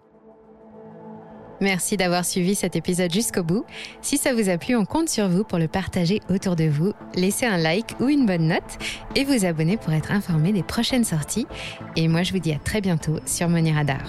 Merci 1.61 1.97
d'avoir 1.97 2.25
suivi 2.25 2.55
cet 2.55 2.75
épisode 2.75 3.11
jusqu'au 3.11 3.43
bout. 3.43 3.65
Si 4.01 4.17
ça 4.17 4.33
vous 4.33 4.49
a 4.49 4.57
plu, 4.57 4.75
on 4.75 4.85
compte 4.85 5.09
sur 5.09 5.27
vous 5.27 5.43
pour 5.43 5.57
le 5.57 5.67
partager 5.67 6.21
autour 6.29 6.55
de 6.55 6.65
vous. 6.65 6.93
Laissez 7.15 7.45
un 7.45 7.57
like 7.57 7.95
ou 7.99 8.09
une 8.09 8.25
bonne 8.25 8.47
note 8.47 8.77
et 9.15 9.23
vous 9.23 9.45
abonner 9.45 9.77
pour 9.77 9.93
être 9.93 10.11
informé 10.11 10.53
des 10.53 10.63
prochaines 10.63 11.03
sorties. 11.03 11.47
Et 11.95 12.07
moi, 12.07 12.23
je 12.23 12.33
vous 12.33 12.39
dis 12.39 12.53
à 12.53 12.59
très 12.59 12.81
bientôt 12.81 13.19
sur 13.25 13.49
Money 13.49 13.73
Radar. 13.73 14.03